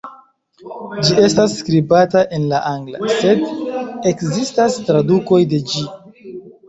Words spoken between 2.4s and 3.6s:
la angla, sed